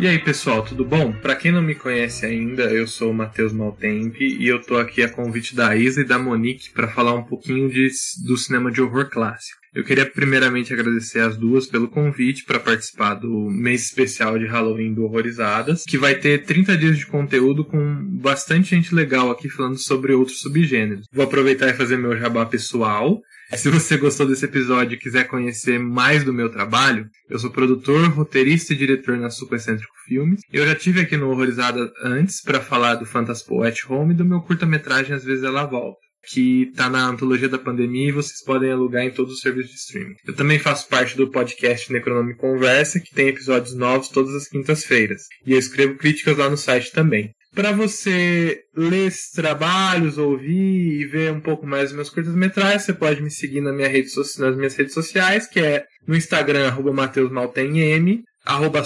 E 0.00 0.06
aí, 0.06 0.16
pessoal, 0.20 0.64
tudo 0.64 0.84
bom? 0.84 1.12
Para 1.12 1.34
quem 1.34 1.50
não 1.50 1.60
me 1.60 1.74
conhece 1.74 2.24
ainda, 2.24 2.72
eu 2.72 2.86
sou 2.86 3.10
o 3.10 3.14
Matheus 3.14 3.52
Maltempe 3.52 4.24
e 4.38 4.46
eu 4.46 4.62
tô 4.62 4.76
aqui 4.76 5.02
a 5.02 5.08
convite 5.08 5.56
da 5.56 5.74
Isa 5.74 6.02
e 6.02 6.04
da 6.04 6.16
Monique 6.16 6.70
para 6.70 6.86
falar 6.86 7.14
um 7.14 7.24
pouquinho 7.24 7.68
de, 7.68 7.88
do 8.24 8.36
cinema 8.36 8.70
de 8.70 8.80
horror 8.80 9.10
clássico. 9.10 9.58
Eu 9.74 9.82
queria 9.82 10.06
primeiramente 10.06 10.72
agradecer 10.72 11.18
as 11.18 11.36
duas 11.36 11.66
pelo 11.66 11.88
convite 11.88 12.44
para 12.44 12.60
participar 12.60 13.14
do 13.14 13.50
mês 13.50 13.86
especial 13.86 14.38
de 14.38 14.46
Halloween 14.46 14.94
do 14.94 15.02
Horrorizadas, 15.02 15.82
que 15.82 15.98
vai 15.98 16.14
ter 16.14 16.44
30 16.44 16.76
dias 16.76 16.96
de 16.96 17.04
conteúdo 17.04 17.64
com 17.64 18.04
bastante 18.20 18.70
gente 18.70 18.94
legal 18.94 19.32
aqui 19.32 19.48
falando 19.48 19.78
sobre 19.78 20.12
outros 20.12 20.38
subgêneros. 20.38 21.06
Vou 21.12 21.24
aproveitar 21.24 21.70
e 21.70 21.76
fazer 21.76 21.96
meu 21.96 22.16
jabá 22.16 22.46
pessoal. 22.46 23.20
Se 23.56 23.70
você 23.70 23.96
gostou 23.96 24.26
desse 24.26 24.44
episódio 24.44 24.94
e 24.94 24.98
quiser 24.98 25.24
conhecer 25.24 25.78
mais 25.78 26.22
do 26.22 26.34
meu 26.34 26.50
trabalho, 26.50 27.08
eu 27.30 27.38
sou 27.38 27.50
produtor, 27.50 28.06
roteirista 28.10 28.74
e 28.74 28.76
diretor 28.76 29.16
na 29.16 29.30
Supercêntrico 29.30 29.94
Filmes. 30.06 30.40
Eu 30.52 30.66
já 30.66 30.74
tive 30.74 31.00
aqui 31.00 31.16
no 31.16 31.30
Horrorizada 31.30 31.90
antes 32.02 32.42
para 32.42 32.60
falar 32.60 32.96
do 32.96 33.06
Fantaspo 33.06 33.62
at 33.62 33.78
Home 33.88 34.12
e 34.12 34.16
do 34.16 34.24
meu 34.24 34.42
curta-metragem 34.42 35.14
Às 35.14 35.24
vezes 35.24 35.44
ela 35.44 35.64
volta 35.64 35.98
que 36.30 36.64
está 36.64 36.90
na 36.90 37.06
antologia 37.06 37.48
da 37.48 37.58
pandemia 37.58 38.08
e 38.08 38.12
vocês 38.12 38.42
podem 38.44 38.70
alugar 38.70 39.02
em 39.02 39.10
todos 39.10 39.32
os 39.32 39.40
serviços 39.40 39.70
de 39.70 39.78
streaming. 39.78 40.14
Eu 40.26 40.34
também 40.34 40.58
faço 40.58 40.86
parte 40.88 41.16
do 41.16 41.30
podcast 41.30 41.90
Necronome 41.90 42.36
Conversa, 42.36 43.00
que 43.00 43.14
tem 43.14 43.28
episódios 43.28 43.74
novos 43.74 44.08
todas 44.08 44.34
as 44.34 44.46
quintas-feiras. 44.46 45.22
E 45.46 45.52
eu 45.52 45.58
escrevo 45.58 45.96
críticas 45.96 46.36
lá 46.36 46.50
no 46.50 46.56
site 46.56 46.92
também. 46.92 47.32
Para 47.58 47.72
você 47.72 48.66
ler 48.72 49.08
esses 49.08 49.32
trabalhos, 49.32 50.16
ouvir 50.16 51.00
e 51.00 51.04
ver 51.04 51.32
um 51.32 51.40
pouco 51.40 51.66
mais 51.66 51.88
dos 51.88 51.96
meus 51.96 52.08
curtas-metragens, 52.08 52.82
você 52.82 52.94
pode 52.94 53.20
me 53.20 53.32
seguir 53.32 53.60
na 53.60 53.72
minha 53.72 53.88
rede 53.88 54.14
nas 54.38 54.56
minhas 54.56 54.76
redes 54.76 54.94
sociais, 54.94 55.48
que 55.48 55.58
é 55.58 55.84
no 56.06 56.14
Instagram, 56.14 56.68
arroba 56.68 56.92
MatheusMaltemM, 56.92 58.22
arroba 58.44 58.84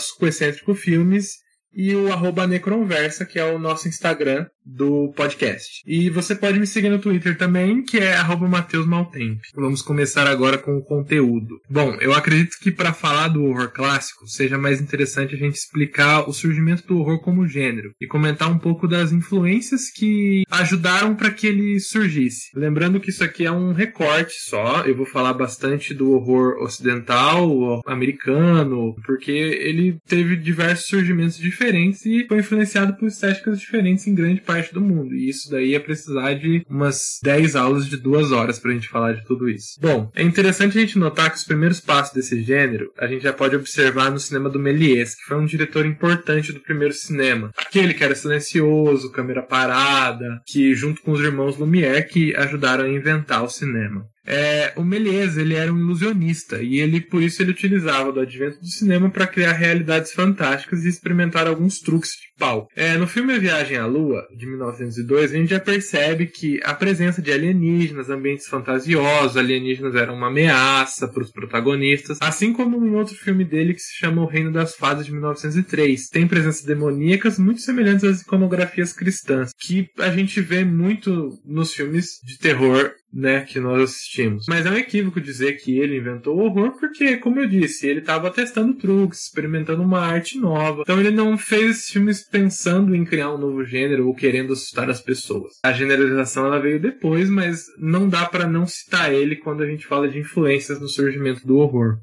Filmes 0.74 1.32
e 1.70 1.94
o 1.94 2.10
arroba 2.10 2.46
Necronversa, 2.46 3.26
que 3.26 3.38
é 3.38 3.44
o 3.44 3.58
nosso 3.58 3.88
Instagram 3.88 4.46
do 4.64 5.12
podcast. 5.16 5.82
E 5.86 6.08
você 6.10 6.34
pode 6.34 6.58
me 6.58 6.66
seguir 6.66 6.88
no 6.88 6.98
Twitter 6.98 7.36
também, 7.36 7.82
que 7.82 7.98
é 7.98 8.14
arroba 8.14 8.48
Mateus 8.48 8.86
Maltemp. 8.86 9.40
Vamos 9.54 9.82
começar 9.82 10.26
agora 10.26 10.58
com 10.58 10.76
o 10.76 10.84
conteúdo. 10.84 11.60
Bom, 11.68 11.96
eu 12.00 12.12
acredito 12.12 12.56
que 12.60 12.70
para 12.70 12.92
falar 12.92 13.28
do 13.28 13.44
horror 13.44 13.70
clássico, 13.70 14.28
seja 14.28 14.58
mais 14.58 14.80
interessante 14.80 15.34
a 15.34 15.38
gente 15.38 15.56
explicar 15.56 16.28
o 16.28 16.32
surgimento 16.32 16.86
do 16.86 16.98
horror 16.98 17.20
como 17.20 17.46
gênero 17.46 17.92
e 18.00 18.06
comentar 18.06 18.50
um 18.50 18.58
pouco 18.58 18.86
das 18.86 19.12
influências 19.12 19.90
que 19.90 20.44
ajudaram 20.50 21.14
para 21.14 21.30
que 21.30 21.46
ele 21.46 21.80
surgisse. 21.80 22.50
Lembrando 22.54 23.00
que 23.00 23.10
isso 23.10 23.24
aqui 23.24 23.44
é 23.44 23.50
um 23.50 23.72
recorte 23.72 24.34
só, 24.48 24.82
eu 24.84 24.96
vou 24.96 25.06
falar 25.06 25.32
bastante 25.34 25.94
do 25.94 26.12
horror 26.12 26.62
ocidental, 26.62 27.82
americano, 27.86 28.94
porque 29.04 29.32
ele 29.32 29.96
teve 30.06 30.36
diversos 30.36 30.86
surgimentos 30.86 31.36
diferentes 31.36 32.04
e 32.06 32.26
foi 32.28 32.38
influenciado 32.38 32.94
por 32.96 33.08
estéticas 33.08 33.58
diferentes 33.58 34.06
em 34.06 34.14
grande 34.14 34.40
parte 34.40 34.51
do 34.72 34.80
mundo. 34.80 35.14
E 35.14 35.28
isso 35.28 35.50
daí 35.50 35.70
ia 35.70 35.80
precisar 35.80 36.34
de 36.34 36.64
umas 36.68 37.18
10 37.22 37.56
aulas 37.56 37.86
de 37.86 37.96
duas 37.96 38.32
horas 38.32 38.58
pra 38.58 38.72
gente 38.72 38.88
falar 38.88 39.12
de 39.12 39.24
tudo 39.24 39.48
isso. 39.48 39.78
Bom, 39.80 40.10
é 40.14 40.22
interessante 40.22 40.76
a 40.76 40.80
gente 40.80 40.98
notar 40.98 41.30
que 41.30 41.36
os 41.36 41.44
primeiros 41.44 41.80
passos 41.80 42.14
desse 42.14 42.42
gênero 42.42 42.90
a 42.98 43.06
gente 43.06 43.22
já 43.22 43.32
pode 43.32 43.56
observar 43.56 44.10
no 44.10 44.18
cinema 44.18 44.50
do 44.50 44.58
Méliès, 44.58 45.14
que 45.14 45.24
foi 45.24 45.36
um 45.36 45.46
diretor 45.46 45.86
importante 45.86 46.52
do 46.52 46.60
primeiro 46.60 46.94
cinema. 46.94 47.50
Aquele 47.56 47.94
que 47.94 48.04
era 48.04 48.14
silencioso, 48.14 49.12
câmera 49.12 49.42
parada, 49.42 50.40
que 50.46 50.74
junto 50.74 51.02
com 51.02 51.12
os 51.12 51.20
irmãos 51.20 51.56
Lumière 51.56 52.06
que 52.06 52.34
ajudaram 52.36 52.84
a 52.84 52.88
inventar 52.88 53.42
o 53.42 53.48
cinema. 53.48 54.06
É, 54.26 54.72
o 54.76 54.84
Méliès 54.84 55.36
ele 55.36 55.54
era 55.54 55.72
um 55.72 55.78
ilusionista 55.78 56.62
e 56.62 56.78
ele 56.78 57.00
por 57.00 57.22
isso 57.22 57.42
ele 57.42 57.50
utilizava 57.50 58.12
do 58.12 58.20
advento 58.20 58.60
do 58.60 58.66
cinema 58.66 59.10
para 59.10 59.26
criar 59.26 59.52
realidades 59.52 60.12
fantásticas 60.12 60.84
e 60.84 60.88
experimentar 60.88 61.46
alguns 61.46 61.80
truques 61.80 62.10
de 62.10 62.38
pau. 62.38 62.68
É, 62.76 62.96
no 62.96 63.06
filme 63.06 63.34
A 63.34 63.38
Viagem 63.38 63.76
à 63.76 63.86
Lua 63.86 64.26
de 64.36 64.46
1902 64.46 65.32
a 65.32 65.36
gente 65.36 65.50
já 65.50 65.60
percebe 65.60 66.26
que 66.26 66.60
a 66.62 66.74
presença 66.74 67.20
de 67.20 67.32
alienígenas, 67.32 68.10
ambientes 68.10 68.46
fantasiosos, 68.46 69.36
alienígenas 69.36 69.94
eram 69.94 70.14
uma 70.14 70.28
ameaça 70.28 71.08
para 71.08 71.22
os 71.22 71.32
protagonistas, 71.32 72.18
assim 72.20 72.52
como 72.52 72.84
em 72.86 72.94
outro 72.94 73.14
filme 73.14 73.44
dele 73.44 73.74
que 73.74 73.80
se 73.80 73.96
chama 73.96 74.22
O 74.22 74.26
Reino 74.26 74.52
das 74.52 74.74
Fadas 74.74 75.06
de 75.06 75.12
1903 75.12 76.08
tem 76.08 76.28
presenças 76.28 76.62
demoníacas 76.62 77.38
muito 77.38 77.60
semelhantes 77.60 78.04
às 78.04 78.20
iconografias 78.22 78.92
cristãs 78.92 79.50
que 79.58 79.88
a 79.98 80.10
gente 80.10 80.40
vê 80.40 80.64
muito 80.64 81.30
nos 81.44 81.74
filmes 81.74 82.20
de 82.24 82.38
terror 82.38 82.92
né, 83.12 83.40
que 83.40 83.60
nós 83.60 83.82
assistimos. 83.82 84.46
Mas 84.48 84.64
é 84.64 84.70
um 84.70 84.76
equívoco 84.76 85.20
dizer 85.20 85.54
que 85.54 85.78
ele 85.78 85.98
inventou 85.98 86.36
o 86.36 86.44
horror, 86.44 86.72
porque, 86.78 87.16
como 87.18 87.40
eu 87.40 87.48
disse, 87.48 87.86
ele 87.86 88.00
estava 88.00 88.30
testando 88.30 88.74
truques, 88.74 89.24
experimentando 89.24 89.82
uma 89.82 90.00
arte 90.00 90.38
nova. 90.38 90.82
Então 90.82 90.98
ele 90.98 91.10
não 91.10 91.36
fez 91.36 91.86
filmes 91.86 92.26
pensando 92.26 92.94
em 92.94 93.04
criar 93.04 93.32
um 93.32 93.38
novo 93.38 93.64
gênero 93.64 94.06
ou 94.06 94.14
querendo 94.14 94.52
assustar 94.52 94.88
as 94.88 95.00
pessoas. 95.00 95.54
A 95.62 95.72
generalização 95.72 96.46
ela 96.46 96.60
veio 96.60 96.80
depois, 96.80 97.28
mas 97.28 97.64
não 97.78 98.08
dá 98.08 98.24
para 98.24 98.46
não 98.46 98.66
citar 98.66 99.12
ele 99.12 99.36
quando 99.36 99.62
a 99.62 99.66
gente 99.66 99.86
fala 99.86 100.08
de 100.08 100.18
influências 100.18 100.80
no 100.80 100.88
surgimento 100.88 101.46
do 101.46 101.58
horror. 101.58 101.98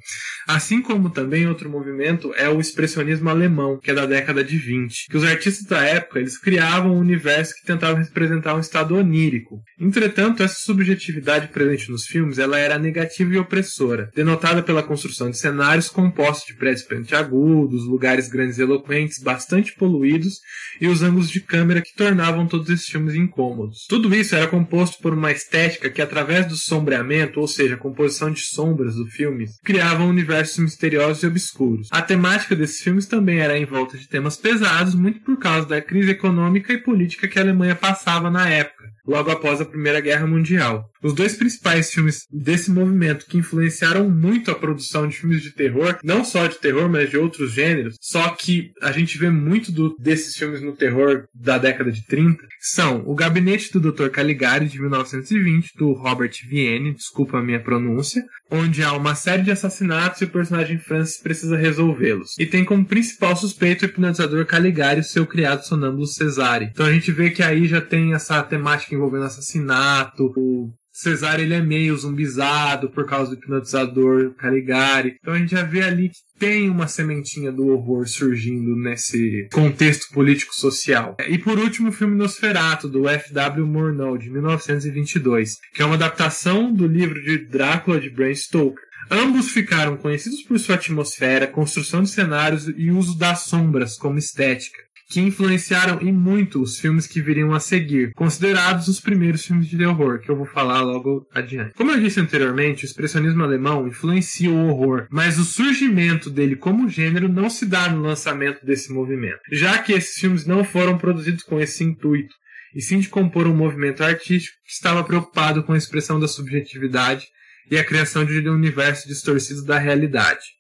Assim 0.48 0.82
como 0.82 1.10
também 1.10 1.48
outro 1.48 1.70
movimento 1.70 2.34
é 2.36 2.50
o 2.50 2.60
expressionismo 2.60 3.30
alemão, 3.30 3.80
que 3.80 3.92
é 3.92 3.94
da 3.94 4.06
década 4.06 4.44
de 4.44 4.58
20, 4.58 5.08
que 5.10 5.18
os 5.18 5.24
artistas 5.24 5.66
da 5.66 5.84
época 5.84 6.20
eles 6.20 6.38
criavam 6.38 6.96
um 6.96 7.00
universo 7.00 7.56
que 7.56 7.66
tentava 7.66 8.00
representar 8.00 8.56
um 8.56 8.60
estado 8.60 8.96
onírico. 8.96 9.62
Entretanto, 9.80 10.44
essa 10.44 10.56
subjetividade 10.60 10.99
subjetividade 11.00 11.48
presente 11.48 11.90
nos 11.90 12.06
filmes 12.06 12.38
ela 12.38 12.60
era 12.60 12.78
negativa 12.78 13.34
e 13.34 13.38
opressora, 13.38 14.12
denotada 14.14 14.62
pela 14.62 14.84
construção 14.84 15.30
de 15.30 15.38
cenários 15.38 15.90
compostos 15.90 16.48
de 16.48 16.56
prédios 16.56 16.84
pontiagudos, 16.84 17.86
lugares 17.86 18.28
grandes 18.28 18.58
e 18.58 18.62
eloquentes, 18.62 19.22
bastante 19.22 19.74
poluídos 19.74 20.40
e 20.80 20.88
os 20.88 21.02
ângulos 21.02 21.30
de 21.30 21.40
câmera 21.40 21.82
que 21.82 21.96
tornavam 21.96 22.48
todos 22.48 22.70
esses 22.70 22.88
filmes 22.88 23.16
incômodos. 23.16 23.86
Tudo 23.88 24.14
isso 24.14 24.36
era 24.36 24.48
composto 24.48 25.02
por 25.02 25.14
uma 25.14 25.32
estética 25.32 25.90
que, 25.90 26.02
através 26.02 26.46
do 26.46 26.56
sombreamento, 26.56 27.40
ou 27.40 27.48
seja, 27.48 27.76
a 27.76 27.78
composição 27.78 28.32
de 28.32 28.42
sombras 28.42 28.96
do 28.96 29.08
filme, 29.08 29.46
criava 29.64 30.04
universos 30.04 30.58
misteriosos 30.58 31.24
e 31.24 31.28
obscuros. 31.28 31.88
A 31.92 32.02
temática 32.02 32.56
desses 32.56 32.82
filmes 32.82 33.06
também 33.06 33.40
era 33.40 33.58
em 33.58 33.66
volta 33.66 33.98
de 33.98 34.08
temas 34.08 34.36
pesados, 34.36 34.94
muito 34.94 35.22
por 35.22 35.38
causa 35.38 35.68
da 35.68 35.82
crise 35.82 36.12
econômica 36.12 36.74
e 36.74 36.78
política 36.78 37.28
que 37.28 37.40
a 37.40 37.42
Alemanha 37.42 37.76
passava 37.76 38.30
na 38.30 38.50
época 38.50 38.80
logo 39.10 39.32
após 39.32 39.60
a 39.60 39.66
Primeira 39.66 40.00
Guerra 40.00 40.28
Mundial. 40.28 40.88
Os 41.02 41.14
dois 41.14 41.36
principais 41.36 41.92
filmes 41.92 42.26
desse 42.32 42.70
movimento 42.70 43.26
que 43.26 43.38
influenciaram 43.38 44.10
muito 44.10 44.52
a 44.52 44.56
produção 44.56 45.08
de 45.08 45.18
filmes 45.18 45.42
de 45.42 45.52
terror, 45.52 45.98
não 46.04 46.26
só 46.26 46.48
de 46.48 46.60
terror, 46.60 46.90
mas 46.90 47.10
de 47.10 47.18
outros 47.18 47.54
gêneros, 47.54 47.96
só 48.02 48.30
que 48.30 48.72
a 48.82 48.92
gente 48.92 49.18
vê 49.18 49.30
muito 49.30 49.72
do, 49.72 49.96
desses 49.98 50.36
filmes 50.36 50.62
no 50.62 50.76
terror 50.76 51.26
da 51.34 51.58
década 51.58 51.92
de 51.92 52.06
30, 52.06 52.44
são 52.60 53.04
O 53.06 53.16
Gabinete 53.16 53.72
do 53.72 53.92
Dr. 53.92 54.10
Caligari, 54.10 54.68
de 54.68 54.80
1920, 54.80 55.78
do 55.78 55.94
Robert 55.94 56.34
Vienne, 56.48 56.94
desculpa 56.94 57.38
a 57.38 57.44
minha 57.44 57.62
pronúncia, 57.62 58.24
onde 58.52 58.84
há 58.84 58.94
uma 58.94 59.16
série 59.16 59.44
de 59.44 59.52
assassinatos 59.52 60.22
e 60.22 60.26
o 60.26 60.30
personagem 60.30 60.80
Francis 60.80 61.22
precisa 61.22 61.56
resolvê-los. 61.56 62.38
E 62.38 62.46
tem 62.46 62.66
como 62.66 62.86
principal 62.86 63.36
suspeito 63.36 63.86
o 63.86 63.88
hipnotizador 63.88 64.46
Caligari 64.46 65.02
e 65.02 65.04
seu 65.04 65.26
criado 65.26 65.66
sonâmbulo 65.66 66.08
Cesare. 66.08 66.66
Então 66.66 66.86
a 66.86 66.92
gente 66.92 67.12
vê 67.12 67.30
que 67.30 67.44
aí 67.44 67.68
já 67.68 67.80
tem 67.80 68.14
essa 68.14 68.42
temática 68.44 68.94
envolvendo 68.94 69.26
assassinato, 69.26 70.34
o 70.36 70.74
Cesar 70.92 71.40
ele 71.40 71.54
é 71.54 71.62
meio 71.62 71.96
zumbizado 71.96 72.90
por 72.90 73.06
causa 73.06 73.32
do 73.32 73.38
hipnotizador 73.38 74.34
Caligari. 74.36 75.16
Então 75.20 75.34
a 75.34 75.38
gente 75.38 75.52
já 75.52 75.64
vê 75.64 75.84
ali 75.84 76.10
que 76.10 76.18
tem 76.40 76.70
uma 76.70 76.88
sementinha 76.88 77.52
do 77.52 77.68
horror 77.68 78.08
surgindo 78.08 78.76
nesse 78.76 79.48
contexto 79.54 80.14
político-social. 80.14 81.16
E 81.28 81.38
por 81.38 81.60
último, 81.60 81.90
o 81.90 81.92
filme 81.92 82.16
Nosferatu, 82.16 82.88
do 82.88 83.08
F.W. 83.08 83.66
Murnau, 83.66 84.18
de 84.18 84.30
1922, 84.30 85.56
que 85.74 85.82
é 85.82 85.86
uma 85.86 85.96
adaptação 85.96 86.74
do 86.74 86.88
livro 86.88 87.22
de 87.22 87.38
Drácula 87.38 88.00
de 88.00 88.10
Bram 88.10 88.34
Stoker. 88.34 88.84
Ambos 89.12 89.50
ficaram 89.50 89.98
conhecidos 89.98 90.44
por 90.44 90.60
sua 90.60 90.76
atmosfera, 90.76 91.48
construção 91.48 92.04
de 92.04 92.10
cenários 92.10 92.68
e 92.68 92.92
uso 92.92 93.18
das 93.18 93.46
sombras 93.46 93.98
como 93.98 94.20
estética 94.20 94.89
que 95.10 95.20
influenciaram 95.20 96.00
e 96.02 96.12
muito 96.12 96.62
os 96.62 96.80
filmes 96.80 97.08
que 97.08 97.20
viriam 97.20 97.52
a 97.52 97.60
seguir, 97.60 98.12
considerados 98.14 98.88
os 98.88 99.00
primeiros 99.00 99.44
filmes 99.44 99.68
de 99.68 99.76
terror, 99.78 100.20
que 100.20 100.30
eu 100.30 100.36
vou 100.36 100.46
falar 100.46 100.82
logo 100.82 101.28
adiante. 101.34 101.74
Como 101.74 101.92
eu 101.92 102.00
disse 102.00 102.20
anteriormente, 102.20 102.84
o 102.84 102.86
expressionismo 102.86 103.44
alemão 103.44 103.88
influencia 103.88 104.52
o 104.52 104.68
horror, 104.68 105.08
mas 105.10 105.40
o 105.40 105.44
surgimento 105.44 106.30
dele 106.30 106.56
como 106.56 106.88
gênero 106.88 107.28
não 107.28 107.50
se 107.50 107.66
dá 107.66 107.90
no 107.90 108.04
lançamento 108.04 108.64
desse 108.64 108.94
movimento, 108.94 109.40
já 109.52 109.80
que 109.80 109.94
esses 109.94 110.20
filmes 110.20 110.46
não 110.46 110.64
foram 110.64 110.98
produzidos 110.98 111.44
com 111.44 111.60
esse 111.60 111.84
intuito, 111.84 112.34
e 112.76 112.82
sim 112.82 113.00
de 113.00 113.10
compor 113.10 113.48
um 113.48 113.56
movimento 113.56 114.04
artístico 114.04 114.58
que 114.64 114.72
estava 114.72 115.04
preocupado 115.04 115.64
com 115.64 115.74
a 115.74 115.78
expressão 115.78 116.20
da 116.20 116.28
subjetividade 116.28 117.26
e 117.72 117.78
a 117.78 117.84
criação 117.84 118.24
de 118.24 118.48
um 118.48 118.54
universo 118.54 119.08
distorcido 119.08 119.66
da 119.66 119.80
realidade 119.80 120.59